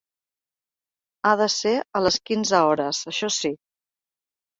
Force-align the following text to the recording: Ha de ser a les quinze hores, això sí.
Ha 1.27 1.33
de 1.41 1.47
ser 1.55 1.73
a 1.99 2.01
les 2.05 2.17
quinze 2.31 2.63
hores, 2.71 3.03
això 3.13 3.31
sí. 3.37 3.53